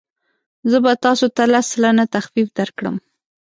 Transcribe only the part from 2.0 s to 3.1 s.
تخفیف درکړم.